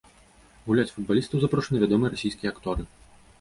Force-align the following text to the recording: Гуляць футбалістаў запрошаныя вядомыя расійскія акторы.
Гуляць 0.69 0.93
футбалістаў 0.95 1.37
запрошаныя 1.43 1.83
вядомыя 1.85 2.13
расійскія 2.15 2.49
акторы. 2.57 2.89